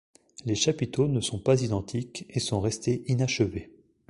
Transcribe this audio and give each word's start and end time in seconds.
Les 0.45 0.55
chapiteaux 0.55 1.07
ne 1.07 1.21
sont 1.21 1.37
pas 1.37 1.61
identiques 1.61 2.25
et 2.31 2.39
sont 2.39 2.59
restés 2.59 3.03
inachevés. 3.05 3.69